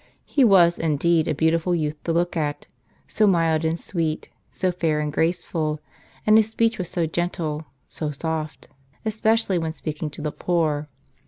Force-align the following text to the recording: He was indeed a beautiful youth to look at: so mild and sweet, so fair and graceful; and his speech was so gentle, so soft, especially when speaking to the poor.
He 0.25 0.43
was 0.43 0.79
indeed 0.79 1.27
a 1.27 1.35
beautiful 1.35 1.75
youth 1.75 2.03
to 2.05 2.11
look 2.11 2.35
at: 2.35 2.65
so 3.07 3.27
mild 3.27 3.63
and 3.63 3.79
sweet, 3.79 4.29
so 4.51 4.71
fair 4.71 4.99
and 4.99 5.13
graceful; 5.13 5.79
and 6.25 6.37
his 6.37 6.49
speech 6.49 6.79
was 6.79 6.89
so 6.89 7.05
gentle, 7.05 7.67
so 7.87 8.09
soft, 8.09 8.67
especially 9.05 9.59
when 9.59 9.73
speaking 9.73 10.09
to 10.09 10.21
the 10.23 10.31
poor. 10.31 10.89